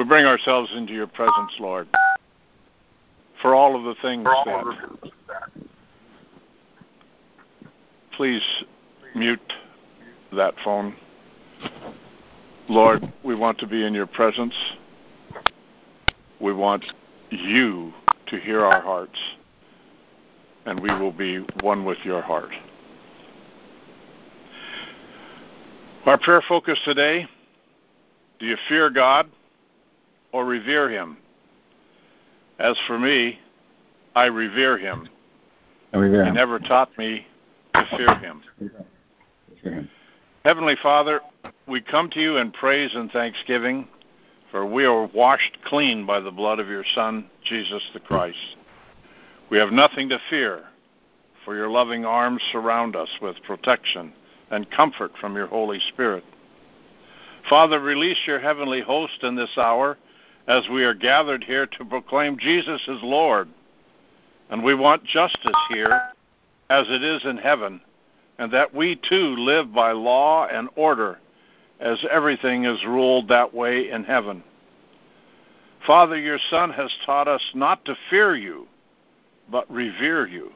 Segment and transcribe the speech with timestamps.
[0.00, 1.86] We bring ourselves into your presence, Lord,
[3.42, 4.64] for all of the things that.
[8.16, 8.40] Please
[9.14, 9.52] mute
[10.32, 10.96] that phone.
[12.70, 14.54] Lord, we want to be in your presence.
[16.40, 16.82] We want
[17.28, 17.92] you
[18.28, 19.18] to hear our hearts,
[20.64, 22.52] and we will be one with your heart.
[26.06, 27.28] Our prayer focus today
[28.38, 29.28] do you fear God
[30.32, 31.16] or revere Him?
[32.58, 33.38] As for me,
[34.14, 35.08] I revere Him.
[35.92, 37.26] I revere He never taught me
[37.74, 38.42] to fear Him.
[38.58, 38.68] Fear
[39.62, 39.88] him.
[40.44, 41.20] Heavenly Father,
[41.68, 43.86] we come to you in praise and thanksgiving,
[44.50, 48.56] for we are washed clean by the blood of your Son, Jesus the Christ.
[49.50, 50.64] We have nothing to fear,
[51.44, 54.12] for your loving arms surround us with protection
[54.50, 56.24] and comfort from your Holy Spirit.
[57.48, 59.98] Father, release your heavenly host in this hour
[60.46, 63.48] as we are gathered here to proclaim Jesus is Lord.
[64.50, 66.00] And we want justice here
[66.68, 67.80] as it is in heaven,
[68.38, 71.18] and that we too live by law and order
[71.78, 74.42] as everything is ruled that way in heaven.
[75.86, 78.66] Father, your Son has taught us not to fear you,
[79.50, 80.52] but revere you,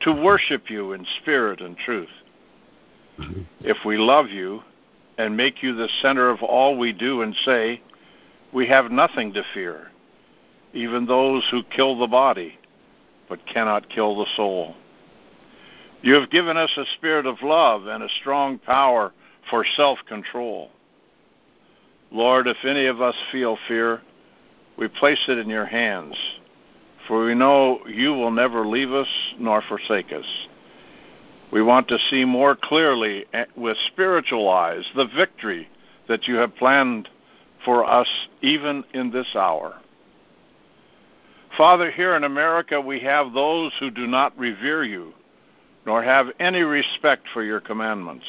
[0.00, 2.08] to worship you in spirit and truth.
[3.18, 3.42] Mm-hmm.
[3.60, 4.62] If we love you
[5.16, 7.80] and make you the center of all we do and say,
[8.56, 9.88] we have nothing to fear,
[10.72, 12.58] even those who kill the body,
[13.28, 14.74] but cannot kill the soul.
[16.00, 19.12] You have given us a spirit of love and a strong power
[19.50, 20.70] for self control.
[22.10, 24.00] Lord, if any of us feel fear,
[24.78, 26.16] we place it in your hands,
[27.06, 30.48] for we know you will never leave us nor forsake us.
[31.52, 35.68] We want to see more clearly with spiritual eyes the victory
[36.08, 37.10] that you have planned
[37.66, 38.08] for us
[38.40, 39.74] even in this hour.
[41.58, 45.12] Father, here in America we have those who do not revere you,
[45.84, 48.26] nor have any respect for your commandments.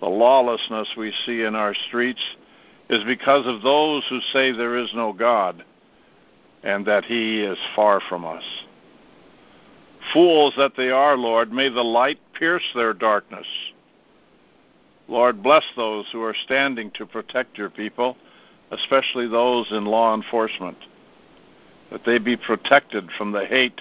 [0.00, 2.22] The lawlessness we see in our streets
[2.88, 5.64] is because of those who say there is no God
[6.62, 8.42] and that he is far from us.
[10.12, 13.46] Fools that they are, Lord, may the light pierce their darkness.
[15.08, 18.16] Lord, bless those who are standing to protect your people,
[18.70, 20.78] especially those in law enforcement,
[21.90, 23.80] that they be protected from the hate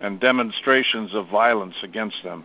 [0.00, 2.44] and demonstrations of violence against them.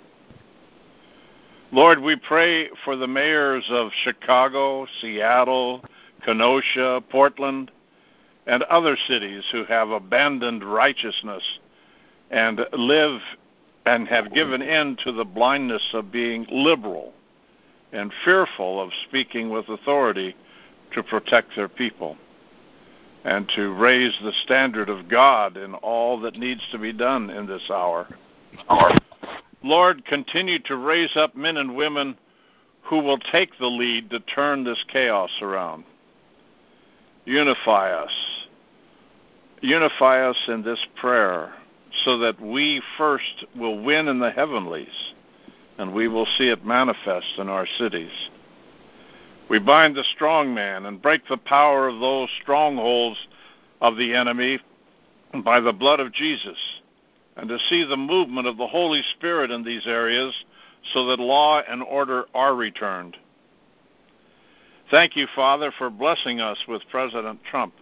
[1.71, 5.83] Lord, we pray for the mayors of Chicago, Seattle,
[6.23, 7.71] Kenosha, Portland,
[8.47, 11.43] and other cities who have abandoned righteousness
[12.31, 13.21] and live
[13.85, 17.13] and have given in to the blindness of being liberal
[17.93, 20.35] and fearful of speaking with authority
[20.93, 22.17] to protect their people
[23.23, 27.45] and to raise the standard of God in all that needs to be done in
[27.45, 28.07] this hour.
[29.63, 32.17] Lord, continue to raise up men and women
[32.83, 35.85] who will take the lead to turn this chaos around.
[37.23, 38.11] Unify us.
[39.61, 41.53] Unify us in this prayer
[42.03, 45.13] so that we first will win in the heavenlies
[45.77, 48.11] and we will see it manifest in our cities.
[49.49, 53.17] We bind the strong man and break the power of those strongholds
[53.81, 54.59] of the enemy
[55.43, 56.57] by the blood of Jesus,
[57.35, 60.33] and to see the movement of the Holy Spirit in these areas
[60.93, 63.17] so that law and order are returned.
[64.91, 67.73] Thank you, Father, for blessing us with President Trump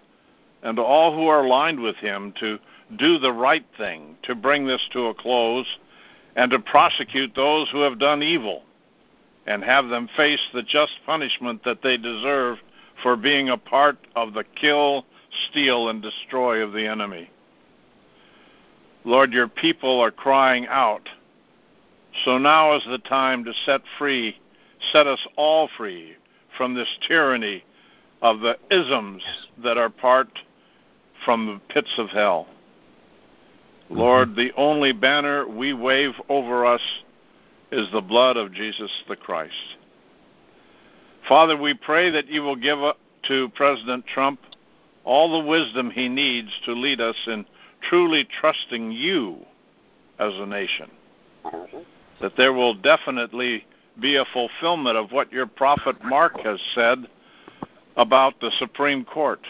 [0.64, 2.60] and all who are aligned with him to
[2.98, 5.66] do the right thing, to bring this to a close,
[6.36, 8.64] and to prosecute those who have done evil
[9.48, 12.58] and have them face the just punishment that they deserve
[13.02, 15.06] for being a part of the kill,
[15.50, 17.30] steal, and destroy of the enemy.
[19.04, 21.10] Lord, your people are crying out.
[22.24, 24.38] So now is the time to set free,
[24.92, 26.14] set us all free
[26.58, 27.64] from this tyranny
[28.22, 29.24] of the isms
[29.64, 30.30] that are part
[31.26, 32.48] from the pits of hell.
[33.92, 36.82] Lord, the only banner we wave over us
[37.74, 39.54] is the blood of Jesus the Christ.
[41.28, 42.80] Father, we pray that you will give
[43.28, 44.40] to President Trump
[45.04, 47.46] all the wisdom he needs to lead us in
[47.90, 49.38] truly trusting you
[50.20, 50.90] as a nation.
[52.22, 53.66] That there will definitely
[54.00, 57.10] be a fulfillment of what your prophet Mark has said
[57.98, 59.42] about the Supreme Court.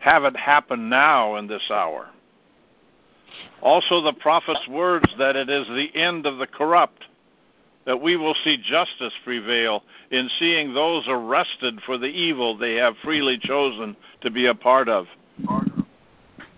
[0.00, 2.08] Have it happen now in this hour.
[3.60, 7.04] Also, the prophet's words that it is the end of the corrupt,
[7.86, 12.94] that we will see justice prevail in seeing those arrested for the evil they have
[13.02, 15.06] freely chosen to be a part of.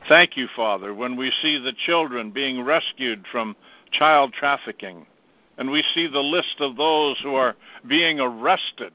[0.08, 3.56] Thank you, Father, when we see the children being rescued from
[3.90, 5.06] child trafficking,
[5.56, 7.56] and we see the list of those who are
[7.86, 8.92] being arrested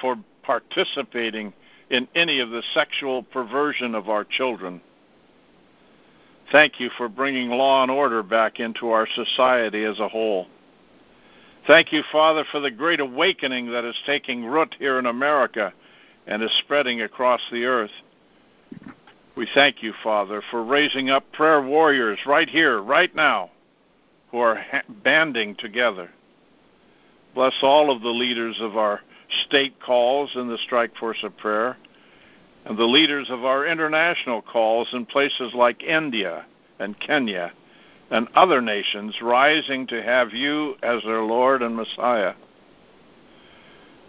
[0.00, 1.52] for participating
[1.90, 4.80] in any of the sexual perversion of our children.
[6.52, 10.46] Thank you for bringing law and order back into our society as a whole.
[11.66, 15.72] Thank you, Father, for the great awakening that is taking root here in America
[16.26, 17.90] and is spreading across the earth.
[19.36, 23.50] We thank you, Father, for raising up prayer warriors right here, right now,
[24.30, 24.62] who are
[25.02, 26.10] banding together.
[27.34, 29.00] Bless all of the leaders of our
[29.46, 31.76] state calls in the Strike Force of Prayer
[32.64, 36.46] and the leaders of our international calls in places like India
[36.78, 37.52] and Kenya
[38.10, 42.34] and other nations rising to have you as their Lord and Messiah.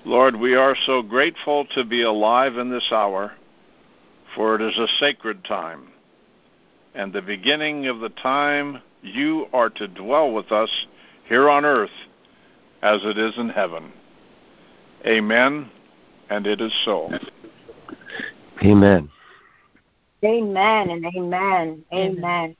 [0.05, 3.33] Lord, we are so grateful to be alive in this hour,
[4.35, 5.87] for it is a sacred time,
[6.93, 10.69] and the beginning of the time you are to dwell with us
[11.27, 11.89] here on earth
[12.83, 13.91] as it is in heaven.
[15.07, 15.71] Amen,
[16.29, 17.11] and it is so.
[18.63, 19.09] Amen.
[20.23, 21.83] Amen and amen.
[21.93, 22.55] Amen.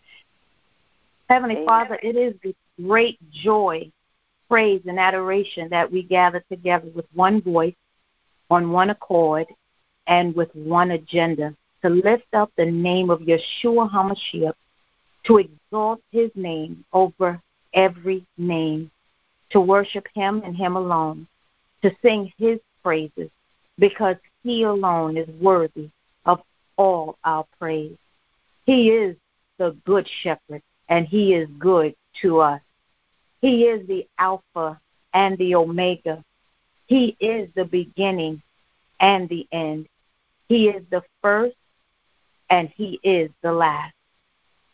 [1.30, 3.92] Heavenly Father, it is with great joy,
[4.48, 7.74] praise, and adoration that we gather together with one voice,
[8.52, 9.48] on one accord,
[10.08, 14.54] and with one agenda to lift up the name of Yeshua HaMashiach,
[15.26, 17.42] to exalt his name over
[17.74, 18.92] every name,
[19.50, 21.28] to worship him and him alone,
[21.82, 23.30] to sing his praises,
[23.80, 24.16] because
[24.46, 25.90] he alone is worthy
[26.28, 26.40] of
[26.78, 27.98] all our praise.
[28.68, 29.16] He is
[29.58, 32.62] the good shepherd and He is good to us.
[33.42, 34.80] He is the Alpha
[35.16, 36.24] and the Omega.
[36.86, 38.40] He is the beginning
[39.00, 39.88] and the end.
[40.48, 41.56] He is the first
[42.52, 43.96] and He is the last.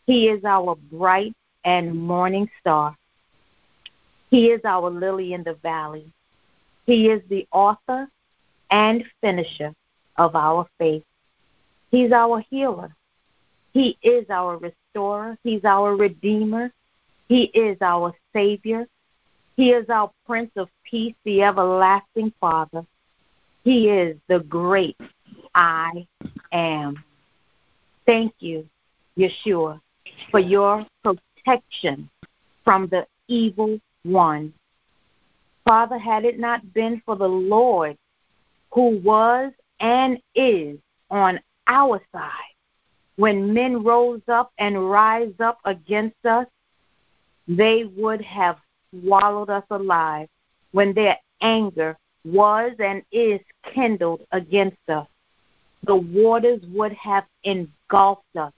[0.06, 1.32] He is our bright
[1.64, 2.94] and morning star.
[4.28, 6.12] He is our lily in the valley.
[6.84, 8.08] He is the author
[8.72, 9.72] and finisher
[10.16, 11.04] of our faith.
[11.90, 12.96] He's our healer.
[13.72, 15.38] He is our restorer.
[15.44, 16.72] He's our redeemer.
[17.28, 18.86] He is our savior.
[19.56, 22.84] He is our Prince of Peace, the everlasting Father.
[23.62, 24.96] He is the great
[25.54, 26.06] I
[26.50, 27.04] am.
[28.06, 28.66] Thank you,
[29.16, 29.80] Yeshua,
[30.30, 32.08] for your protection
[32.64, 34.52] from the evil one.
[35.64, 37.96] Father, had it not been for the Lord
[38.72, 40.78] who was and is
[41.10, 42.30] on our side,
[43.16, 46.46] when men rose up and rise up against us,
[47.46, 48.56] they would have
[48.90, 50.28] swallowed us alive
[50.72, 53.40] when their anger was and is
[53.74, 55.06] kindled against us.
[55.84, 58.52] The waters would have engulfed us.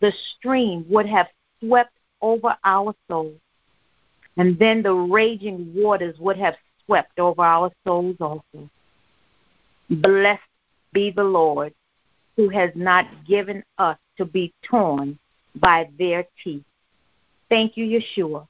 [0.00, 1.26] The stream would have
[1.60, 3.38] swept over our souls.
[4.38, 8.70] And then the raging waters would have swept over our souls also.
[9.88, 10.42] Blessed
[10.92, 11.72] be the Lord
[12.36, 15.18] who has not given us to be torn
[15.56, 16.64] by their teeth.
[17.48, 18.46] Thank you, Yeshua,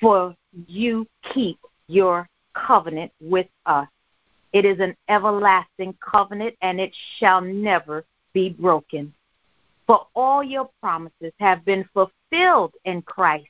[0.00, 0.34] for
[0.66, 3.88] you keep your covenant with us.
[4.52, 9.12] It is an everlasting covenant and it shall never be broken.
[9.86, 13.46] For all your promises have been fulfilled in Christ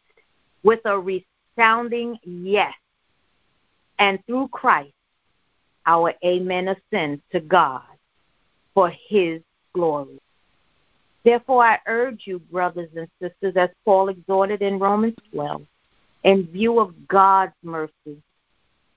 [0.62, 2.74] with a resounding yes.
[3.98, 4.92] And through Christ,
[5.88, 7.82] our amen ascends to God
[8.74, 9.40] for his
[9.74, 10.20] glory.
[11.24, 15.62] Therefore, I urge you, brothers and sisters, as Paul exhorted in Romans 12,
[16.24, 18.22] in view of God's mercy,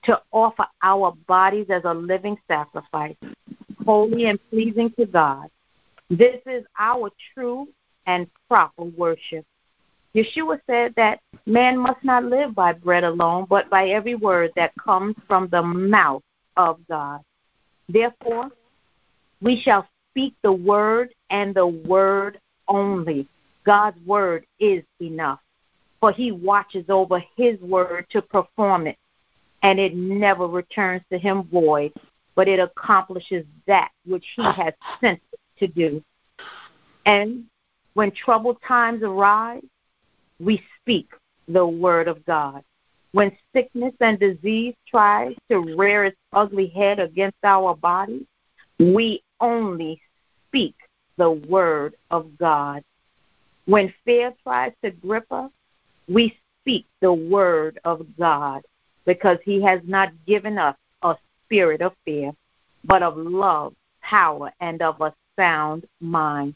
[0.04, 3.16] to offer our bodies as a living sacrifice,
[3.84, 5.48] holy and pleasing to God.
[6.10, 7.68] This is our true
[8.06, 9.46] and proper worship.
[10.14, 14.72] Yeshua said that man must not live by bread alone, but by every word that
[14.84, 16.22] comes from the mouth
[16.56, 17.20] of God.
[17.88, 18.50] Therefore,
[19.40, 23.28] we shall speak the word and the word only.
[23.64, 25.40] God's word is enough,
[26.00, 28.98] for he watches over his word to perform it,
[29.62, 31.92] and it never returns to him void,
[32.34, 36.02] but it accomplishes that which he has sent it to do.
[37.06, 37.44] And
[37.94, 39.62] when troubled times arise,
[40.40, 41.08] we speak
[41.48, 42.62] the word of God.
[43.12, 48.26] When sickness and disease tries to rear its ugly head against our bodies,
[48.78, 50.00] we only
[50.48, 50.74] speak
[51.16, 52.82] the word of God.
[53.66, 55.50] When fear tries to grip us,
[56.08, 58.62] we speak the word of God.
[59.04, 62.32] because he has not given us a spirit of fear,
[62.84, 66.54] but of love, power, and of a sound mind.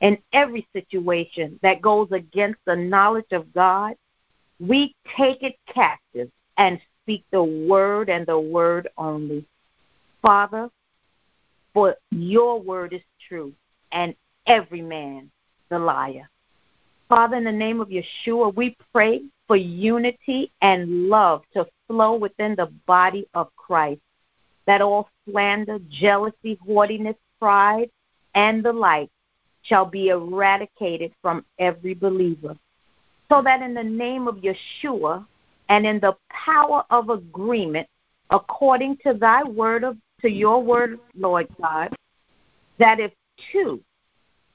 [0.00, 3.94] In every situation that goes against the knowledge of God,
[4.60, 9.44] we take it captive and speak the word and the word only.
[10.22, 10.70] Father,
[11.72, 13.52] for your word is true,
[13.92, 14.14] and
[14.46, 15.30] every man
[15.70, 16.28] the liar.
[17.08, 22.54] Father, in the name of Yeshua, we pray for unity and love to flow within
[22.54, 24.00] the body of Christ,
[24.66, 27.90] that all slander, jealousy, haughtiness, pride,
[28.34, 29.10] and the like
[29.62, 32.56] shall be eradicated from every believer.
[33.28, 35.26] So that in the name of Yeshua
[35.68, 37.88] and in the power of agreement,
[38.30, 41.94] according to thy word of to your word, Lord God,
[42.78, 43.12] that if
[43.52, 43.80] two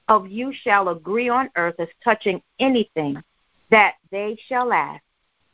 [0.08, 3.22] of you shall agree on earth as touching anything
[3.70, 5.02] that they shall ask,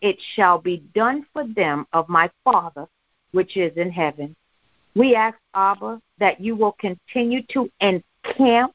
[0.01, 2.87] it shall be done for them of my Father
[3.33, 4.35] which is in heaven.
[4.95, 8.73] We ask, Abba, that you will continue to encamp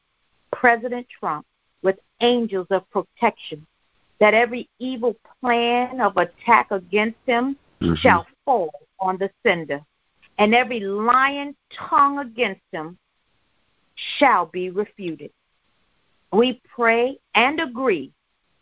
[0.51, 1.45] President Trump
[1.81, 3.65] with angels of protection,
[4.21, 7.95] that every evil plan of attack against him mm-hmm.
[7.95, 9.81] shall fall on the sender,
[10.37, 12.97] and every lying tongue against him
[14.19, 15.31] shall be refuted.
[16.31, 18.11] We pray and agree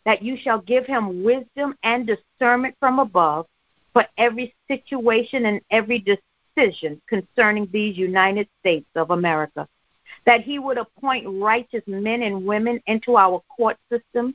[0.06, 3.46] that you shall give him wisdom and discernment from above
[3.92, 6.02] for every situation and every
[6.56, 9.68] decision concerning these United States of America.
[10.24, 14.34] That he would appoint righteous men and women into our court system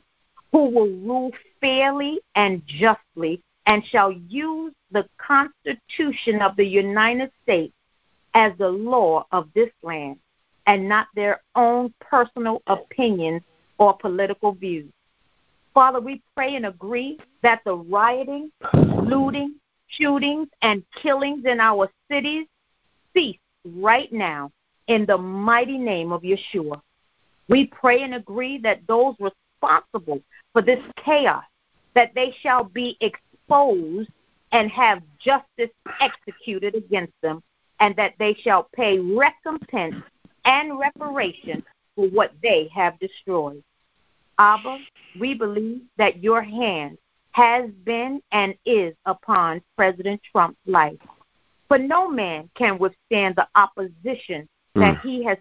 [0.56, 7.74] who will rule fairly and justly and shall use the Constitution of the United States
[8.36, 10.16] as the law of this land
[10.66, 13.42] and not their own personal opinions
[13.80, 14.90] or political views.
[15.74, 19.56] Father, we pray and agree that the rioting, looting,
[19.90, 22.48] shootings, and killings in our cities
[23.14, 24.50] cease right now
[24.88, 26.80] in the mighty name of Yeshua.
[27.50, 29.16] We pray and agree that those
[29.62, 30.22] responsible
[30.54, 31.44] for this chaos,
[31.94, 34.10] that they shall be exposed
[34.52, 37.42] and have justice executed against them,
[37.80, 39.96] and that they shall pay recompense
[40.46, 41.64] and reparation
[41.96, 43.64] for what they have destroyed.
[44.38, 44.80] Abba,
[45.20, 46.98] we believe that your hand
[47.32, 51.00] has been and is upon President Trump's life.
[51.68, 54.82] For no man can withstand the opposition mm.
[54.82, 55.38] that he has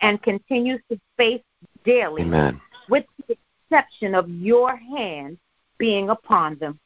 [0.00, 1.42] and continues to face
[1.84, 2.60] daily, Amen.
[2.88, 3.36] With the
[3.70, 5.38] exception of your hand
[5.78, 6.78] being upon them.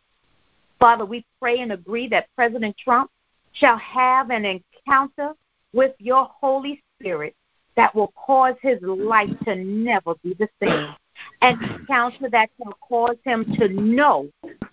[0.78, 3.10] Father, we pray and agree that President Trump
[3.52, 5.32] shall have an encounter
[5.72, 7.34] with your Holy Spirit
[7.76, 10.94] that will cause his life to never be the same.
[11.42, 14.28] An encounter that shall cause him to know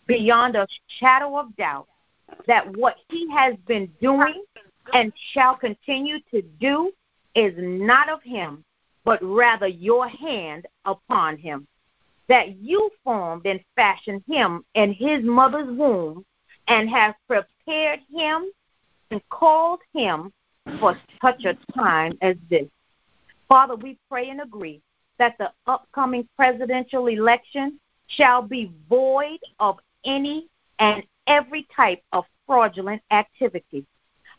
[0.08, 0.68] beyond a
[1.00, 1.88] shadow of doubt
[2.48, 4.44] that what he has been doing
[4.94, 6.92] and shall continue to do
[7.36, 8.64] is not of him,
[9.06, 11.68] but rather your hand upon him.
[12.28, 16.26] That you formed and fashioned him in his mother's womb
[16.68, 18.46] and have prepared him
[19.12, 20.34] and called him
[20.80, 22.68] for such a time as this.
[23.48, 24.82] Father, we pray and agree
[25.20, 30.48] that the upcoming presidential election shall be void of any
[30.80, 33.86] and every type of fraudulent activity.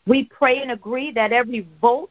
[0.05, 2.09] We pray and agree that every vote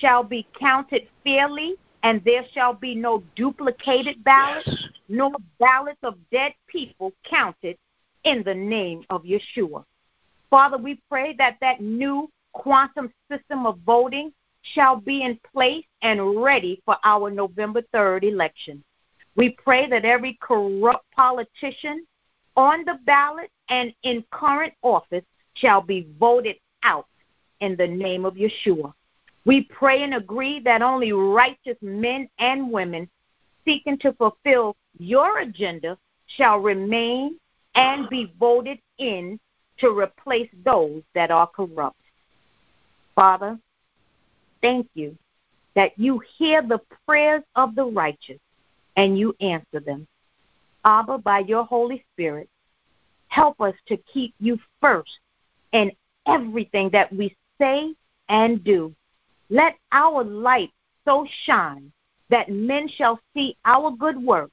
[0.00, 1.76] shall be counted fairly
[2.08, 7.76] and there shall be no duplicated ballots nor ballots of dead people counted
[8.24, 9.84] in the name of Yeshua.
[10.48, 16.42] Father, we pray that that new quantum system of voting shall be in place and
[16.42, 18.82] ready for our November 3rd election.
[19.36, 22.06] We pray that every corrupt politician
[22.56, 27.06] on the ballot and in current office shall be voted out
[27.60, 28.94] in the name of Yeshua.
[29.48, 33.08] We pray and agree that only righteous men and women
[33.64, 37.38] seeking to fulfill your agenda shall remain
[37.74, 39.40] and be voted in
[39.78, 41.96] to replace those that are corrupt.
[43.14, 43.58] Father,
[44.60, 45.16] thank you
[45.74, 48.40] that you hear the prayers of the righteous
[48.98, 50.06] and you answer them.
[50.84, 52.50] Abba, by your Holy Spirit,
[53.28, 55.20] help us to keep you first
[55.72, 55.90] in
[56.26, 57.94] everything that we say
[58.28, 58.94] and do.
[59.50, 60.70] Let our light
[61.04, 61.92] so shine
[62.30, 64.52] that men shall see our good works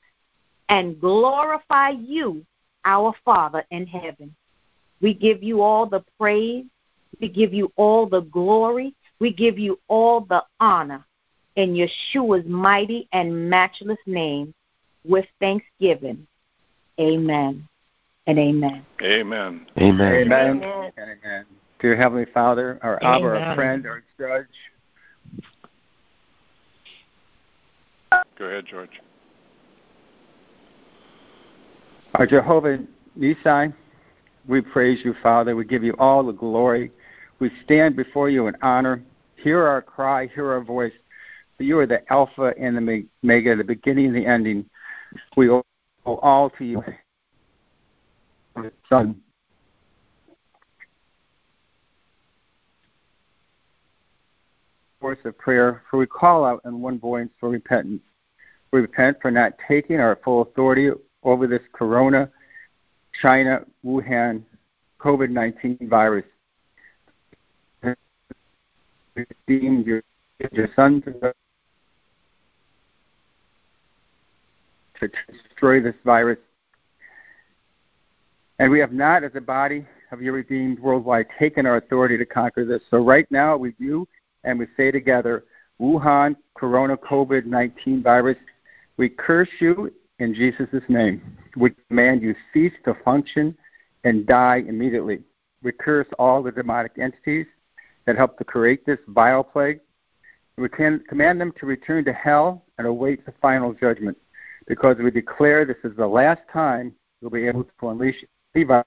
[0.69, 2.45] and glorify you,
[2.85, 4.33] our Father in heaven.
[5.01, 6.65] We give you all the praise.
[7.19, 8.93] We give you all the glory.
[9.19, 11.05] We give you all the honor
[11.55, 14.53] in Yeshua's mighty and matchless name
[15.05, 16.27] with thanksgiving.
[16.99, 17.67] Amen.
[18.27, 18.85] and amen.
[19.01, 19.65] Amen.
[19.77, 20.13] Amen.
[20.13, 20.63] Amen.
[20.63, 20.91] Amen.
[20.97, 21.45] And amen.
[21.79, 24.47] Dear Heavenly Father, our Abba, our friend, our judge,
[28.37, 29.01] Go ahead, George.
[32.15, 32.79] our Jehovah
[33.17, 33.73] Nissi,
[34.47, 35.55] we praise you, Father.
[35.55, 36.91] We give you all the glory.
[37.39, 39.03] We stand before you in honor.
[39.37, 40.93] Hear our cry, hear our voice.
[41.59, 44.69] You are the Alpha and the Omega, the beginning and the ending.
[45.37, 45.63] We owe
[46.05, 46.83] all to you,
[48.89, 49.21] Son.
[55.01, 58.01] Voice of prayer, for we call out in one voice for repentance.
[58.75, 60.89] We repent for not taking our full authority
[61.23, 62.29] over this corona,
[63.21, 64.43] China, Wuhan,
[64.99, 66.25] COVID 19 virus.
[69.15, 70.03] Redeemed your,
[70.51, 71.33] your son to
[74.99, 76.39] to destroy this virus.
[78.59, 82.25] And we have not, as a body of your redeemed worldwide, taken our authority to
[82.25, 82.81] conquer this.
[82.91, 84.05] So right now we do,
[84.43, 85.45] and we say together,
[85.79, 88.35] Wuhan Corona COVID 19 virus,
[88.97, 91.37] we curse you in Jesus' name.
[91.55, 93.57] We command you cease to function
[94.03, 95.23] and die immediately.
[95.63, 97.47] We curse all the demonic entities
[98.05, 99.79] that helped to create this vile plague.
[100.57, 104.17] We can command them to return to hell and await the final judgment
[104.67, 108.23] because we declare this is the last time we'll be able to unleash
[108.53, 108.85] the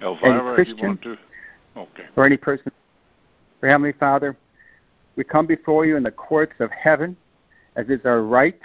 [0.00, 1.18] Elvira, Christian- you want to?
[1.76, 2.06] Okay.
[2.16, 2.72] or any person.
[3.60, 4.36] For Heavenly Father,
[5.16, 7.16] we come before you in the courts of heaven,
[7.76, 8.58] as is our right,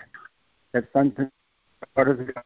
[0.74, 1.30] as sons and
[1.96, 2.44] daughters of God.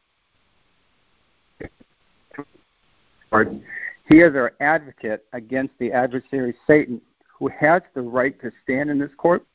[3.32, 3.62] Lord,
[4.08, 9.00] He is our advocate against the adversary Satan, who has the right to stand in
[9.00, 9.46] this court,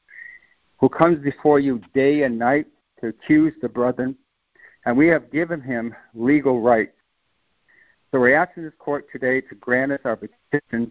[0.78, 2.66] who comes before you day and night
[3.00, 4.16] to accuse the brethren,
[4.84, 6.99] and we have given him legal rights.
[8.12, 10.90] So we're asking this court today to grant us our petition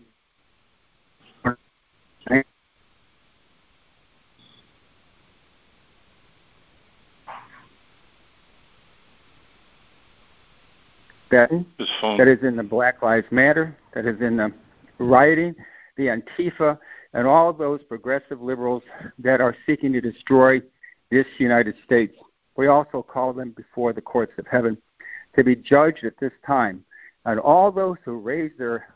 [11.29, 11.49] that,
[12.17, 14.53] that is in the Black Lives Matter, that is in the
[14.97, 15.55] rioting,
[15.97, 16.79] the Antifa,
[17.13, 18.83] and all those progressive liberals
[19.17, 20.61] that are seeking to destroy
[21.11, 22.15] this United States.
[22.55, 24.77] We also call them before the courts of heaven
[25.35, 26.85] to be judged at this time.
[27.25, 28.87] And all those who raise their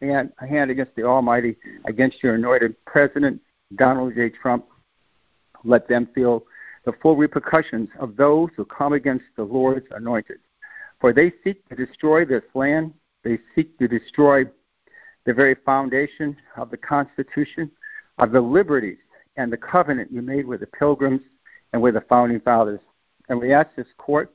[0.00, 3.40] hand, against the Almighty, against your anointed President,
[3.76, 4.30] Donald J.
[4.30, 4.66] Trump,
[5.64, 6.44] let them feel
[6.84, 10.38] the full repercussions of those who come against the Lord's anointed.
[11.00, 14.44] For they seek to destroy this land, they seek to destroy
[15.26, 17.70] the very foundation of the Constitution,
[18.18, 18.98] of the liberties
[19.36, 21.22] and the covenant you made with the pilgrims
[21.72, 22.80] and with the founding fathers.
[23.28, 24.32] And we ask this court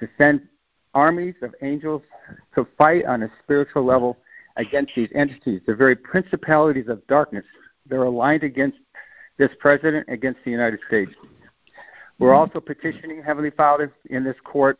[0.00, 0.42] to send
[0.94, 2.02] armies of angels
[2.54, 4.18] to fight on a spiritual level
[4.56, 7.44] against these entities, the very principalities of darkness
[7.88, 8.78] that are aligned against
[9.38, 11.10] this president, against the United States.
[12.18, 14.78] We're also petitioning Heavenly Father in this court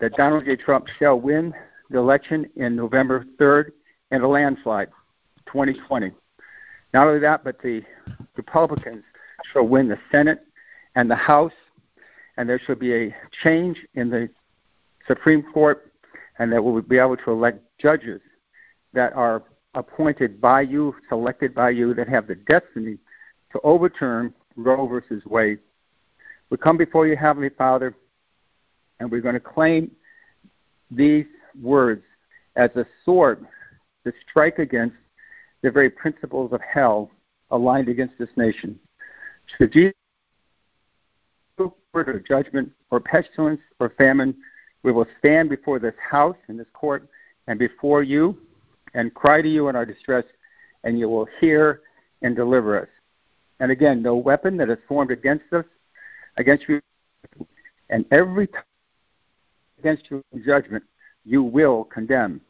[0.00, 0.56] that Donald J.
[0.56, 1.54] Trump shall win
[1.90, 3.70] the election in November 3rd
[4.10, 4.88] in a landslide,
[5.46, 6.12] 2020.
[6.92, 7.82] Not only that, but the
[8.36, 9.04] Republicans
[9.52, 10.40] shall win the Senate
[10.94, 11.52] and the House,
[12.36, 14.28] and there shall be a change in the
[15.06, 15.92] Supreme Court,
[16.38, 18.20] and that we'll be able to elect judges
[18.92, 19.42] that are
[19.74, 22.98] appointed by you, selected by you, that have the destiny
[23.52, 25.58] to overturn Roe versus Wade.
[26.50, 27.94] We come before you, Heavenly Father,
[29.00, 29.90] and we're going to claim
[30.90, 31.26] these
[31.60, 32.04] words
[32.56, 33.46] as a sword
[34.04, 34.96] to strike against
[35.62, 37.10] the very principles of hell
[37.50, 38.78] aligned against this nation.
[39.58, 39.94] Should Jesus
[42.26, 44.34] judgment or pestilence or famine,
[44.82, 47.08] we will stand before this house and this court
[47.46, 48.36] and before you
[48.94, 50.24] and cry to you in our distress,
[50.84, 51.80] and you will hear
[52.22, 52.88] and deliver us.
[53.60, 55.64] And again, no weapon that is formed against us,
[56.36, 56.80] against you,
[57.90, 58.62] and every time
[59.78, 60.84] against you in judgment,
[61.24, 62.40] you will condemn.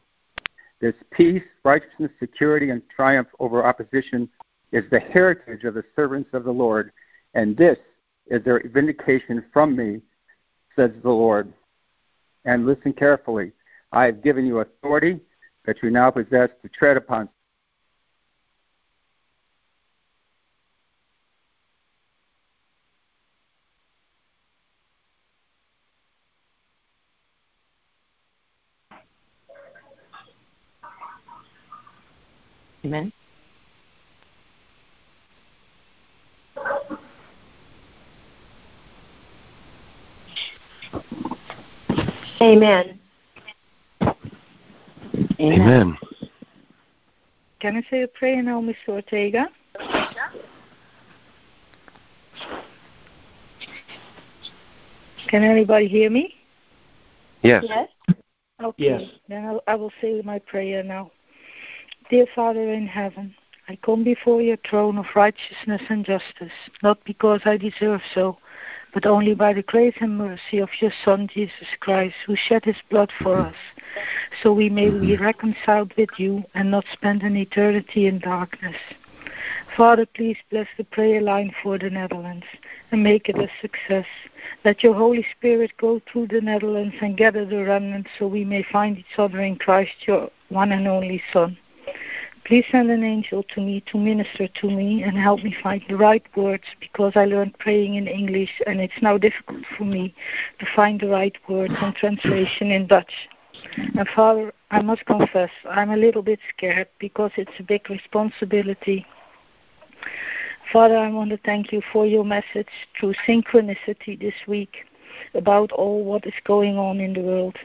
[0.81, 4.27] This peace, righteousness, security, and triumph over opposition
[4.71, 6.91] is the heritage of the servants of the Lord,
[7.35, 7.77] and this
[8.27, 10.01] is their vindication from me,
[10.75, 11.53] says the Lord.
[12.45, 13.51] And listen carefully.
[13.91, 15.19] I have given you authority
[15.65, 17.29] that you now possess to tread upon
[32.85, 33.13] Amen.
[42.43, 42.99] Amen.
[45.39, 45.97] Amen.
[47.61, 48.89] Can I say a prayer now, Mr.
[48.89, 49.47] Ortega?
[55.29, 56.35] Can anybody hear me?
[57.43, 57.63] Yes.
[57.65, 57.89] Yes.
[58.61, 58.73] Okay.
[58.77, 59.03] Yes.
[59.29, 61.11] Then I'll, I will say my prayer now.
[62.09, 63.33] Dear Father in heaven,
[63.69, 66.51] I come before your throne of righteousness and justice,
[66.83, 68.37] not because I deserve so,
[68.93, 72.77] but only by the grace and mercy of your Son, Jesus Christ, who shed his
[72.89, 73.55] blood for us,
[74.41, 75.23] so we may be mm-hmm.
[75.23, 78.77] reconciled with you and not spend an eternity in darkness.
[79.75, 82.45] Father, please bless the prayer line for the Netherlands
[82.91, 84.05] and make it a success.
[84.63, 88.63] Let your Holy Spirit go through the Netherlands and gather the remnant so we may
[88.71, 91.57] find each other in Christ, your one and only Son.
[92.45, 95.95] Please send an angel to me to minister to me and help me find the
[95.95, 100.13] right words because I learned praying in English and it's now difficult for me
[100.59, 103.13] to find the right words and translation in Dutch.
[103.77, 109.05] And Father, I must confess, I'm a little bit scared because it's a big responsibility.
[110.71, 112.67] Father, I want to thank you for your message
[112.99, 114.85] through synchronicity this week
[115.33, 117.57] about all what is going on in the world.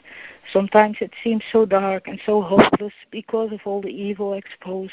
[0.52, 4.92] Sometimes it seems so dark and so hopeless because of all the evil exposed,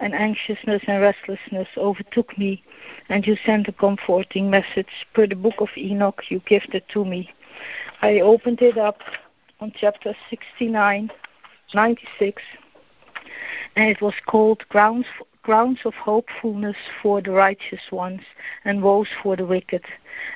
[0.00, 2.64] and anxiousness and restlessness overtook me,
[3.08, 7.30] and you sent a comforting message per the book of Enoch you gifted to me.
[8.00, 9.00] I opened it up
[9.60, 11.10] on chapter 69,
[11.74, 12.42] 96,
[13.76, 15.06] and it was called Grounds
[15.42, 18.20] grounds of hopefulness for the righteous ones
[18.64, 19.84] and woes for the wicked.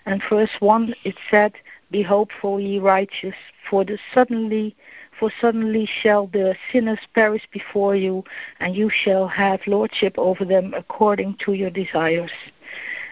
[0.06, 1.52] And verse one it said,
[1.90, 3.34] Be hopeful, ye righteous,
[3.68, 4.76] for the suddenly
[5.18, 8.24] for suddenly shall the sinners perish before you,
[8.58, 12.32] and you shall have lordship over them according to your desires.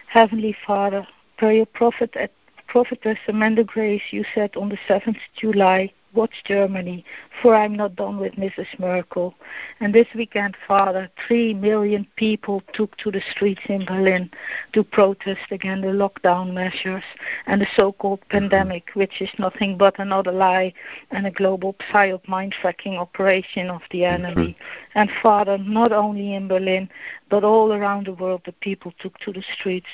[0.07, 1.05] Heavenly Father,
[1.37, 2.31] per your prophet at
[2.65, 7.05] prophetess Amanda Grace, you said on the seventh July, Watch Germany,
[7.41, 8.67] for I'm not done with Mrs.
[8.79, 9.35] Merkel.
[9.79, 14.31] And this weekend, Father, three million people took to the streets in Berlin
[14.73, 17.03] to protest against the lockdown measures
[17.45, 18.39] and the so-called mm-hmm.
[18.39, 20.73] pandemic, which is nothing but another lie
[21.11, 24.57] and a global psyop mind tracking operation of the enemy.
[24.95, 26.89] And Father, not only in Berlin,
[27.29, 29.87] but all around the world, the people took to the streets.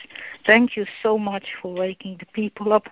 [0.45, 2.87] Thank you so much for waking the people up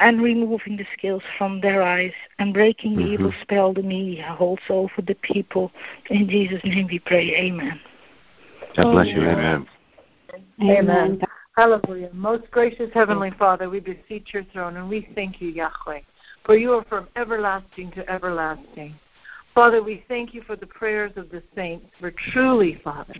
[0.00, 3.12] and removing the scales from their eyes and breaking the mm-hmm.
[3.12, 5.70] evil spell the media holds over the people.
[6.08, 7.34] In Jesus' name we pray.
[7.36, 7.78] Amen.
[8.76, 9.28] God bless you.
[9.28, 9.66] Amen.
[10.62, 11.20] Amen.
[11.56, 12.10] Hallelujah.
[12.12, 16.00] Most gracious Heavenly Father, we beseech your throne and we thank you, Yahweh,
[16.44, 18.94] for you are from everlasting to everlasting.
[19.54, 23.14] Father, we thank you for the prayers of the saints, for truly, Father,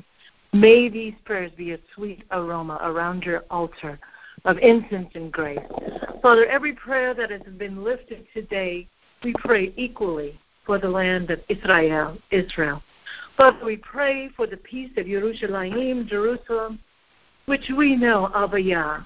[0.52, 3.98] may these prayers be a sweet aroma around your altar
[4.44, 5.58] of incense and grace.
[6.22, 8.88] Father, every prayer that has been lifted today,
[9.22, 12.82] we pray equally for the land of Israel, Israel.
[13.36, 16.78] Father, we pray for the peace of Jerusalem, Jerusalem,
[17.46, 19.04] which we know, Abba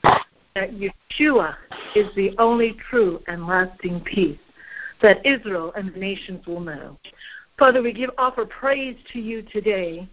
[0.55, 1.57] that Yeshua
[1.97, 4.39] is the only true and lasting peace
[5.03, 6.97] that Israel and the nations will know.
[7.59, 10.09] Father, we give offer praise to you today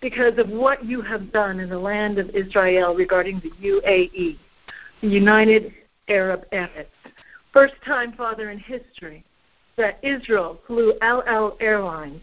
[0.00, 4.36] because of what you have done in the land of Israel regarding the UAE,
[5.00, 5.72] United
[6.08, 6.86] Arab Emirates.
[7.52, 9.24] First time, Father, in history
[9.76, 12.22] that Israel flew El Al Airlines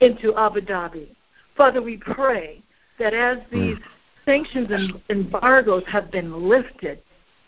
[0.00, 1.08] into Abu Dhabi.
[1.56, 2.62] Father, we pray
[2.98, 3.60] that as hmm.
[3.60, 3.78] these
[4.24, 7.00] sanctions and embargoes have been lifted,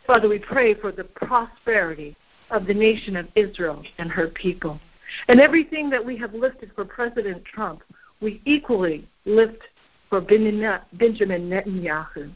[0.06, 2.16] Father, we pray for the prosperity
[2.50, 4.78] of the nation of Israel and her people.
[5.28, 7.82] And everything that we have lifted for President Trump,
[8.20, 9.62] we equally lift
[10.08, 12.32] for Benjamin Netanyahu.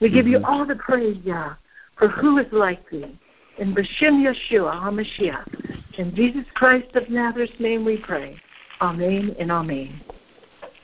[0.00, 0.44] We give you mm-hmm.
[0.44, 1.54] all the praise, Yah,
[1.98, 3.18] for who is like thee.
[3.58, 8.36] In B'Shem Yeshua HaMashiach, in Jesus Christ of Nazareth's name we pray.
[8.82, 10.00] Amen and amen.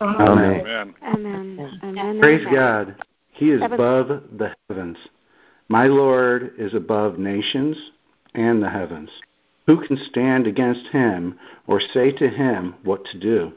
[0.01, 0.67] Amen.
[0.67, 0.95] Amen.
[1.03, 1.81] Amen.
[1.83, 2.21] Amen.
[2.21, 2.53] Praise Amen.
[2.55, 2.97] God.
[3.33, 4.97] He is above the heavens.
[5.69, 7.77] My Lord is above nations
[8.35, 9.11] and the heavens.
[9.67, 13.53] Who can stand against him or say to him what to do?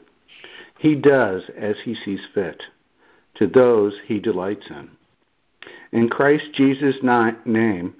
[0.78, 2.62] He does as he sees fit
[3.36, 4.95] to those he delights in.
[5.96, 7.94] In Christ Jesus' name,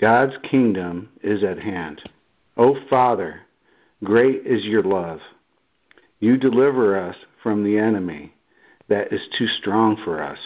[0.00, 2.02] God's kingdom is at hand.
[2.56, 3.42] O Father,
[4.02, 5.20] great is your love.
[6.18, 7.14] You deliver us
[7.44, 8.34] from the enemy
[8.88, 10.40] that is too strong for us.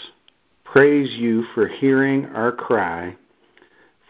[0.62, 3.16] Praise you for hearing our cry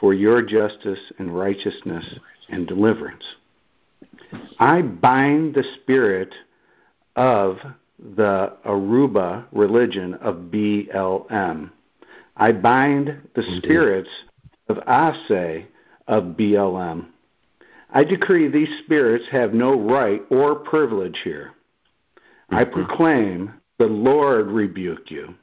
[0.01, 3.25] for your justice and righteousness and deliverance.
[4.59, 6.35] I bind the spirit
[7.15, 7.59] of
[8.01, 11.71] the Yoruba religion of BLM.
[12.41, 14.09] I bind the spirits
[14.71, 15.67] of Ase
[16.09, 17.09] of BLM.
[17.93, 21.51] I decree these spirits have no right or privilege here.
[22.49, 22.73] I Mhm.
[22.73, 25.35] proclaim the Lord rebuke you.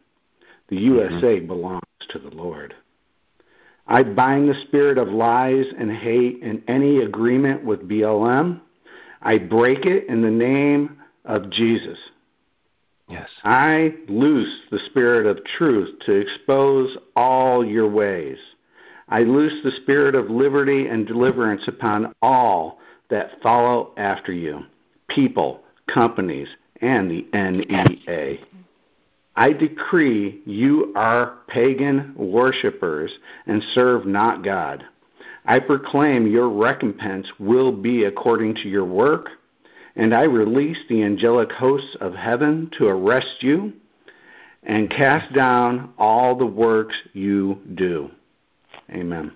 [0.69, 1.47] The USA Mm-hmm.
[1.47, 2.73] belongs to the Lord.
[3.85, 8.59] I bind the spirit of lies and hate in any agreement with BLM.
[9.21, 11.99] I break it in the name of Jesus.
[13.07, 13.29] Yes.
[13.43, 18.37] I loose the spirit of truth to expose all your ways.
[19.07, 24.63] I loose the spirit of liberty and deliverance upon all that follow after you
[25.07, 26.49] people, companies,
[26.81, 28.39] and the NEA.
[29.37, 33.11] I decree you are pagan worshippers
[33.45, 34.83] and serve not God.
[35.45, 39.29] I proclaim your recompense will be according to your work,
[39.97, 43.73] and I release the angelic hosts of heaven to arrest you
[44.63, 48.11] and cast down all the works you do.
[48.91, 49.33] Amen.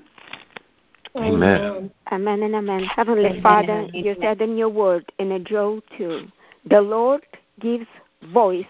[1.17, 1.91] Amen.
[2.11, 2.83] Amen and amen.
[2.83, 3.41] Heavenly Amen.
[3.41, 3.91] Father, Amen.
[3.93, 6.27] you said in your word in a Joel 2,
[6.69, 7.25] the Lord
[7.59, 7.87] gives
[8.31, 8.65] voice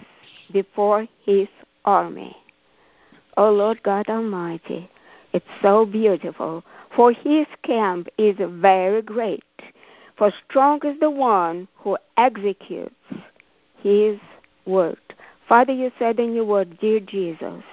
[0.53, 1.47] before his
[1.85, 2.35] army.
[3.37, 4.89] O Lord God Almighty,
[5.33, 6.63] it's so beautiful,
[6.95, 9.43] for his camp is very great.
[10.21, 12.93] For strong is the one who executes
[13.81, 14.19] his
[14.67, 15.01] word.
[15.49, 17.63] Father, you said in your word, dear Jesus,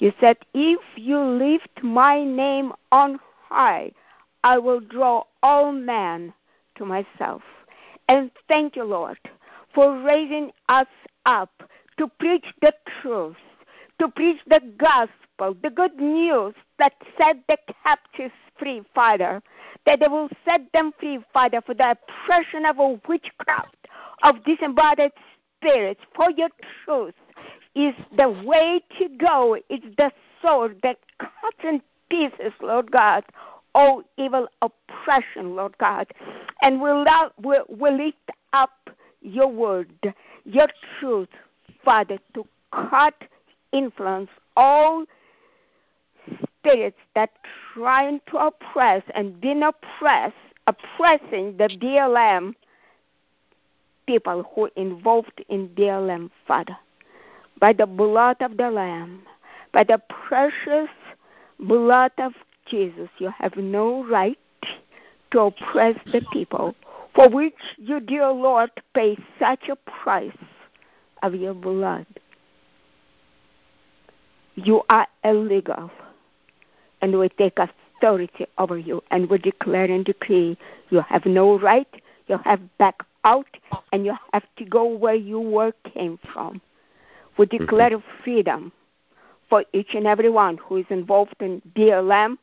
[0.00, 3.90] you said, if you lift my name on high,
[4.42, 6.34] I will draw all men
[6.74, 7.40] to myself.
[8.10, 9.16] And thank you, Lord,
[9.74, 10.88] for raising us
[11.24, 11.62] up
[11.96, 13.38] to preach the truth,
[13.98, 19.42] to preach the gospel, the good news that set the captives free, Father,
[19.86, 23.76] that they will set them free, Father, for the oppression of a witchcraft,
[24.22, 25.12] of disembodied
[25.56, 26.48] spirits, for your
[26.84, 27.14] truth
[27.74, 29.58] is the way to go.
[29.68, 33.24] It's the sword that cuts in pieces, Lord God,
[33.74, 36.06] all evil oppression, Lord God.
[36.62, 37.04] And we'll,
[37.42, 40.68] we'll, we'll lift up your word, your
[40.98, 41.28] truth,
[41.84, 43.14] Father, to cut
[43.72, 45.04] influence all
[46.64, 47.30] spirits that
[47.74, 50.34] trying to oppress and been oppressed,
[50.66, 52.54] oppressing the BLM
[54.06, 56.76] people who involved in BLM, Father.
[57.60, 59.22] By the blood of the Lamb,
[59.72, 60.88] by the precious
[61.58, 62.32] blood of
[62.66, 64.38] Jesus, you have no right
[65.30, 66.74] to oppress the people,
[67.14, 70.32] for which you, dear Lord, pay such a price
[71.22, 72.06] of your blood.
[74.56, 75.90] You are illegal,
[77.04, 80.56] and we take authority over you, and we declare and decree
[80.88, 83.58] you have no right, you have back out,
[83.92, 86.62] and you have to go where you were came from.
[87.36, 88.22] We declare mm-hmm.
[88.22, 88.72] freedom
[89.50, 92.38] for each and every one who is involved in BLM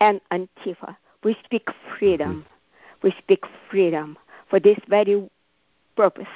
[0.00, 0.96] and Antifa.
[1.22, 2.32] We speak freedom.
[2.32, 3.06] Mm-hmm.
[3.06, 4.18] We speak freedom
[4.50, 5.30] for this very
[5.94, 6.34] purpose.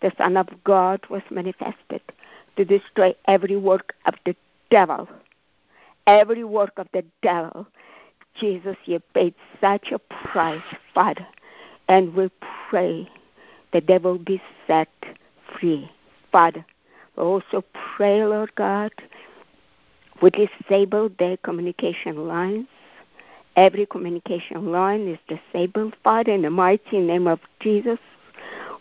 [0.00, 2.02] The Son of God was manifested
[2.56, 4.36] to destroy every work of the
[4.70, 5.08] devil.
[6.06, 7.66] Every work of the devil.
[8.34, 10.62] Jesus, you paid such a price,
[10.94, 11.26] Father.
[11.88, 12.30] And we
[12.68, 13.08] pray
[13.86, 14.88] they will be set
[15.58, 15.90] free.
[16.32, 16.64] Father,
[17.16, 17.64] we also
[17.96, 18.92] pray, Lord God,
[20.22, 22.66] we disable their communication lines.
[23.56, 27.98] Every communication line is disabled, Father, in the mighty name of Jesus.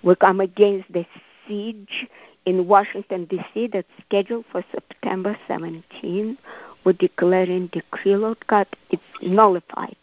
[0.04, 1.06] We come against the
[1.48, 2.08] siege
[2.46, 3.68] in Washington, D.C.
[3.68, 6.38] that's scheduled for September 17.
[6.86, 9.96] We declare and decree, Lord God, it's nullified.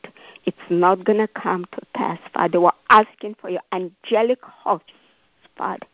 [0.44, 2.60] It's not going to come to pass, Father.
[2.60, 4.90] We're asking for your angelic hosts,
[5.56, 5.86] Father,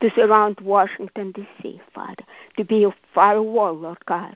[0.00, 2.24] to surround Washington, D.C., Father,
[2.56, 4.34] to be a firewall, Lord God,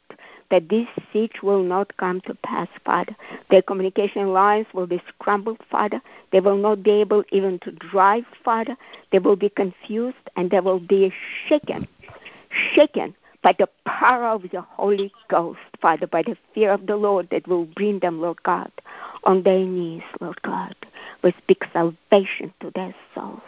[0.51, 3.17] that this siege will not come to pass, Father.
[3.51, 6.03] Their communication lines will be scrambled, Father.
[6.33, 8.77] They will not be able even to drive, Father.
[9.11, 11.15] They will be confused and they will be
[11.49, 11.89] shaken,
[12.75, 13.15] shaken
[13.47, 17.47] by the power of the Holy Ghost, Father, by the fear of the Lord that
[17.47, 18.73] will bring them, Lord God,
[19.23, 20.75] on their knees, Lord God.
[21.23, 23.39] We speak salvation to their souls.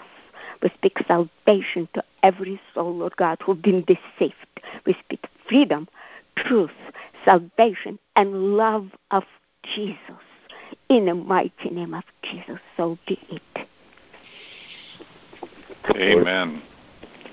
[0.63, 4.37] We speak salvation to every soul, Lord God, who've been deceived.
[4.87, 5.89] We speak freedom,
[6.37, 6.71] truth,
[7.25, 9.25] salvation, and love of
[9.65, 9.99] Jesus.
[10.89, 13.67] In the mighty name of Jesus, so be it.
[15.91, 16.63] Amen.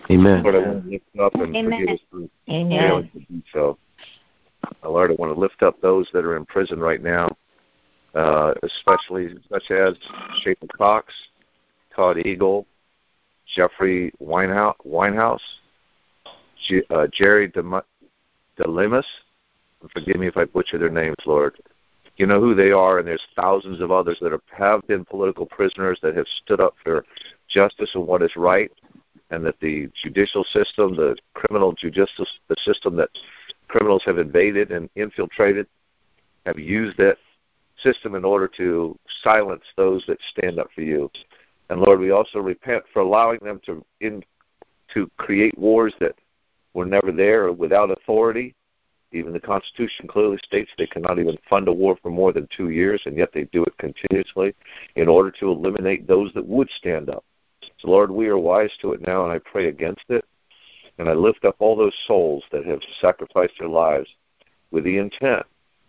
[0.10, 0.44] Amen.
[0.44, 1.80] Lord, I want to lift up and Amen.
[1.80, 3.78] forgive us for failing to do so.
[4.84, 7.36] Lord, I want to lift up those that are in prison right now,
[8.14, 9.96] uh, especially such as
[10.42, 11.14] Shapen Cox,
[11.96, 12.66] Todd Eagle,
[13.56, 15.40] Jeffrey Winehouse, Winehouse
[16.68, 17.52] G, uh, Jerry
[18.60, 19.04] DeLemus.
[19.94, 21.56] Forgive me if I butcher their names, Lord.
[22.18, 26.00] You know who they are, and there's thousands of others that have been political prisoners
[26.02, 27.06] that have stood up for
[27.50, 28.72] justice and what is right,
[29.36, 33.10] and that the judicial system, the criminal judicial the system that
[33.68, 35.68] criminals have invaded and infiltrated,
[36.46, 37.18] have used that
[37.84, 41.12] system in order to silence those that stand up for you.
[41.70, 44.24] And Lord, we also repent for allowing them to in
[44.94, 46.16] to create wars that
[46.74, 48.56] were never there or without authority.
[49.12, 52.70] Even the Constitution clearly states they cannot even fund a war for more than two
[52.70, 54.56] years, and yet they do it continuously
[54.96, 57.26] in order to eliminate those that would stand up.
[57.86, 60.26] So, Lord, we are wise to it now, and I pray against it.
[60.98, 64.10] And I lift up all those souls that have sacrificed their lives
[64.72, 65.46] with the intent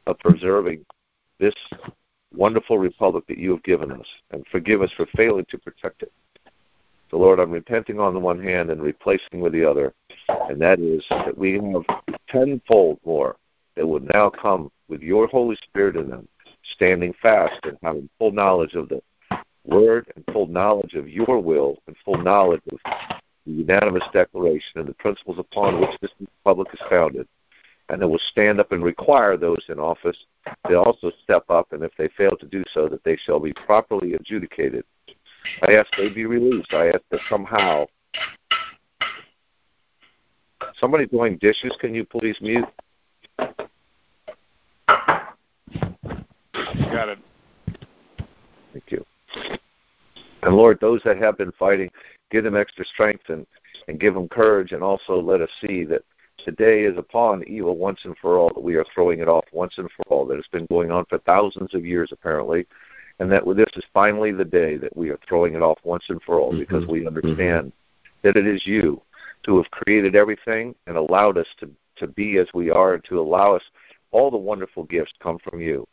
[0.07, 0.85] of preserving
[1.39, 1.55] this
[2.35, 6.13] wonderful republic that you have given us, and forgive us for failing to protect it.
[7.11, 9.95] So, Lord, I'm repenting on the one hand and replacing with the other,
[10.29, 13.37] and that is that we have tenfold more
[13.77, 16.29] that would now come with your Holy Spirit in them,
[16.75, 19.01] standing fast and having full knowledge of the
[19.67, 22.79] Word and full knowledge of your will and full knowledge of
[23.45, 27.27] the unanimous declaration and the principles upon which this republic is founded
[27.89, 30.17] and it will stand up and require those in office
[30.69, 33.53] to also step up, and if they fail to do so, that they shall be
[33.53, 34.85] properly adjudicated.
[35.63, 36.73] I ask they be released.
[36.73, 37.87] I ask that somehow
[40.81, 41.77] somebody doing dishes.
[41.81, 42.65] Can you please mute?
[46.93, 47.19] Got it.
[48.73, 49.05] Thank you.
[50.43, 51.91] And Lord, those that have been fighting,
[52.31, 53.47] give them extra strength and,
[53.89, 56.03] and give them courage, and also let us see that
[56.45, 59.75] today is upon evil once and for all, that we are throwing it off once
[59.79, 62.67] and for all, that it's been going on for thousands of years apparently,
[63.19, 66.23] and that this is finally the day that we are throwing it off once and
[66.23, 66.61] for all mm-hmm.
[66.61, 67.71] because we understand mm-hmm.
[68.23, 69.01] that it is you
[69.47, 73.19] who have created everything and allowed us to, to be as we are and to
[73.19, 73.63] allow us
[74.11, 75.87] all the wonderful gifts come from you.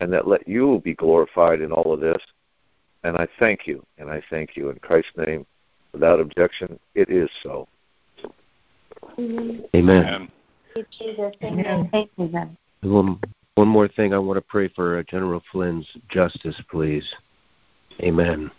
[0.00, 2.20] And that let you be glorified in all of this.
[3.06, 5.46] And I thank you, and I thank you in Christ's name.
[5.92, 7.68] Without objection, it is so.
[9.16, 9.64] Amen.
[9.72, 10.28] Amen.
[12.20, 12.56] Amen.
[12.82, 13.20] One,
[13.54, 17.06] one more thing, I want to pray for uh, General Flynn's justice, please.
[18.00, 18.50] Amen.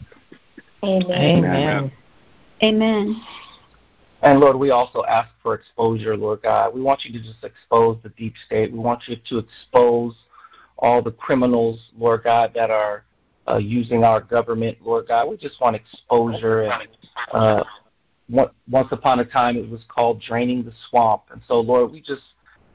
[0.81, 1.11] Amen.
[1.11, 1.91] Amen.
[2.63, 3.21] Amen.
[4.21, 6.73] And Lord, we also ask for exposure, Lord God.
[6.73, 8.71] We want you to just expose the deep state.
[8.71, 10.15] We want you to expose
[10.77, 13.03] all the criminals, Lord God, that are
[13.47, 15.29] uh, using our government, Lord God.
[15.29, 16.87] We just want exposure and
[17.33, 17.63] uh,
[18.29, 21.23] once upon a time it was called draining the swamp.
[21.31, 22.23] And so, Lord, we just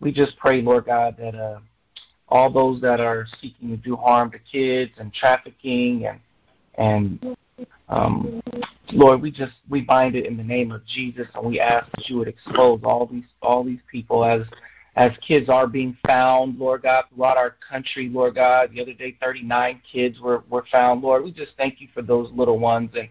[0.00, 1.60] we just pray, Lord God, that uh,
[2.28, 6.20] all those that are seeking to do harm to kids and trafficking and
[6.78, 7.36] and
[7.88, 8.42] um,
[8.92, 12.08] Lord, we just we bind it in the name of Jesus, and we ask that
[12.08, 14.42] you would expose all these all these people as
[14.96, 18.70] as kids are being found, Lord God, throughout our country, Lord God.
[18.72, 21.24] The other day, 39 kids were were found, Lord.
[21.24, 23.08] We just thank you for those little ones and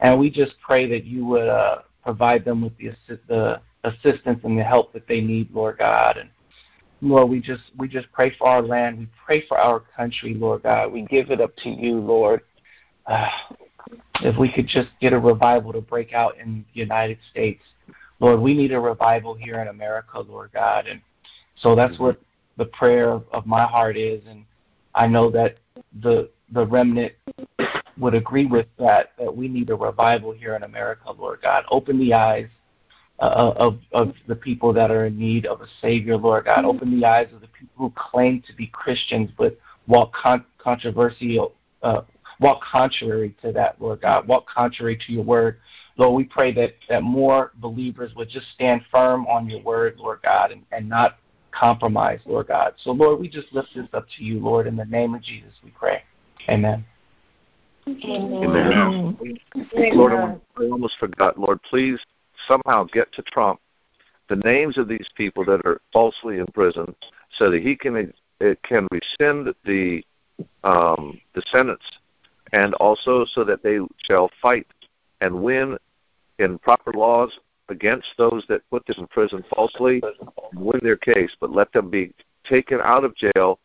[0.00, 4.58] and we just pray that you would uh, provide them with the, the assistance and
[4.58, 6.18] the help that they need, Lord God.
[6.18, 6.28] And
[7.00, 8.98] Lord, we just we just pray for our land.
[8.98, 10.92] We pray for our country, Lord God.
[10.92, 12.42] We give it up to you, Lord.
[13.06, 13.28] Uh,
[14.22, 17.62] if we could just get a revival to break out in the United States,
[18.18, 20.86] Lord, we need a revival here in America, Lord God.
[20.86, 21.00] And
[21.58, 22.20] so that's what
[22.56, 24.22] the prayer of, my heart is.
[24.26, 24.44] And
[24.94, 25.56] I know that
[26.00, 27.12] the the remnant
[27.98, 31.64] would agree with that, that we need a revival here in America, Lord God.
[31.70, 32.48] Open the eyes
[33.18, 36.64] uh, of, of the people that are in need of a Savior, Lord God.
[36.64, 41.54] Open the eyes of the people who claim to be Christians but walk con- controversial,
[41.82, 42.02] uh,
[42.40, 44.28] walk contrary to that, Lord God.
[44.28, 45.58] Walk contrary to your word.
[45.96, 50.20] Lord, we pray that, that more believers would just stand firm on your word, Lord
[50.22, 51.18] God, and, and not
[51.58, 52.74] compromise, Lord God.
[52.82, 54.66] So, Lord, we just lift this up to you, Lord.
[54.66, 56.02] In the name of Jesus, we pray.
[56.48, 56.84] Amen.
[57.88, 59.16] Amen.
[59.76, 59.96] Amen.
[59.96, 61.38] Lord, I almost forgot.
[61.38, 61.98] Lord, please
[62.48, 63.60] somehow get to Trump
[64.28, 66.94] the names of these people that are falsely in prison,
[67.38, 70.02] so that he can it can rescind the
[70.64, 71.82] um, the sentence,
[72.52, 74.66] and also so that they shall fight
[75.20, 75.78] and win
[76.38, 77.38] in proper laws
[77.68, 81.90] against those that put them in prison falsely and win their case, but let them
[81.90, 82.12] be
[82.48, 83.58] taken out of jail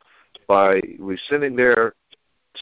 [0.47, 1.93] by rescinding their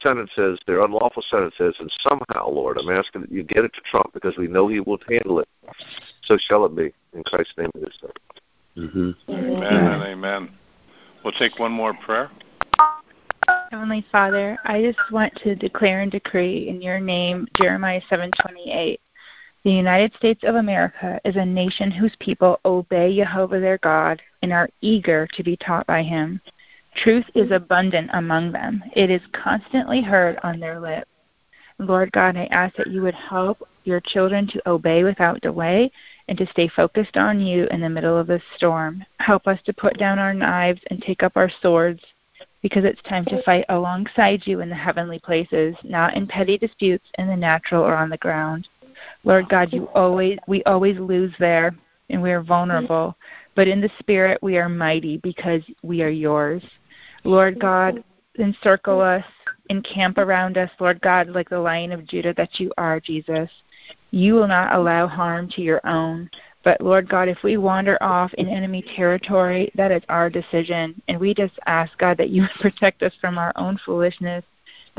[0.01, 4.13] sentences, their unlawful sentences, and somehow, Lord, I'm asking that you get it to Trump
[4.13, 5.47] because we know he will handle it.
[6.23, 6.93] So shall it be.
[7.13, 8.11] In Christ's name it is so.
[8.77, 9.31] Mm-hmm.
[9.31, 10.49] Amen and amen.
[11.23, 12.29] We'll take one more prayer.
[13.71, 18.98] Heavenly Father, I just want to declare and decree in your name, Jeremiah 7:28.
[19.69, 24.51] The United States of America is a nation whose people obey Jehovah their God and
[24.51, 26.41] are eager to be taught by him.
[26.95, 31.05] Truth is abundant among them, it is constantly heard on their lips.
[31.77, 35.91] Lord God, I ask that you would help your children to obey without delay
[36.27, 39.05] and to stay focused on you in the middle of this storm.
[39.19, 42.03] Help us to put down our knives and take up our swords
[42.63, 47.05] because it's time to fight alongside you in the heavenly places, not in petty disputes
[47.19, 48.67] in the natural or on the ground.
[49.23, 51.75] Lord God, you always we always lose there
[52.09, 53.15] and we are vulnerable,
[53.55, 56.63] but in the spirit we are mighty because we are yours.
[57.23, 58.03] Lord God,
[58.39, 59.25] encircle us,
[59.69, 63.49] encamp around us, Lord God, like the lion of Judah that you are, Jesus.
[64.11, 66.29] You will not allow harm to your own.
[66.63, 71.01] But Lord God, if we wander off in enemy territory, that is our decision.
[71.07, 74.43] And we just ask, God, that you protect us from our own foolishness,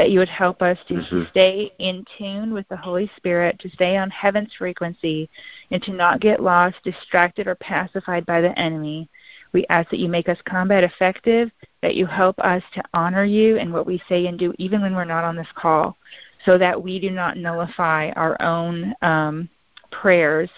[0.01, 1.24] that you would help us to mm-hmm.
[1.28, 5.28] stay in tune with the Holy Spirit, to stay on heaven's frequency,
[5.70, 9.11] and to not get lost, distracted, or pacified by the enemy.
[9.53, 11.51] We ask that you make us combat effective,
[11.82, 14.94] that you help us to honor you in what we say and do, even when
[14.96, 15.98] we're not on this call,
[16.46, 19.51] so that we do not nullify our own um,
[19.90, 20.48] prayers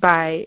[0.00, 0.44] by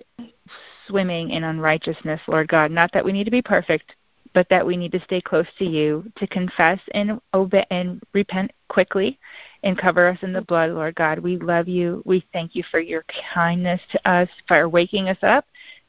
[0.89, 2.69] swimming in unrighteousness, Lord God.
[2.69, 3.95] Not that we need to be perfect,
[4.33, 8.51] but that we need to stay close to you, to confess and obey and repent
[8.69, 9.19] quickly
[9.63, 11.19] and cover us in the blood, Lord God.
[11.19, 12.01] We love you.
[12.05, 13.03] We thank you for your
[13.33, 15.45] kindness to us, for waking us up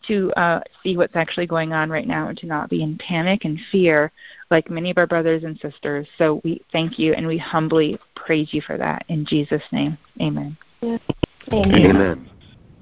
[0.08, 3.44] to uh, see what's actually going on right now and to not be in panic
[3.44, 4.10] and fear
[4.50, 6.08] like many of our brothers and sisters.
[6.18, 9.04] So we thank you and we humbly praise you for that.
[9.08, 10.56] In Jesus' name, amen.
[11.52, 12.28] Amen.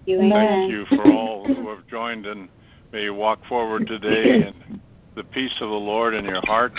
[0.08, 0.30] amen.
[0.32, 2.48] Thank you for all who have joined, and
[2.92, 4.40] may you walk forward today
[4.70, 4.80] in
[5.16, 6.72] the peace of the Lord in your heart,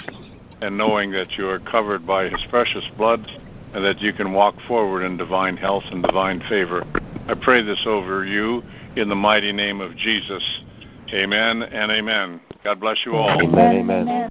[0.62, 3.26] and knowing that you are covered by His precious blood,
[3.74, 6.86] and that you can walk forward in divine health and divine favor.
[7.28, 8.64] I pray this over you
[8.96, 10.44] in the mighty name of Jesus.
[11.14, 12.40] Amen and amen.
[12.64, 13.42] God bless you all.
[13.42, 13.76] Amen.
[13.76, 14.08] Amen.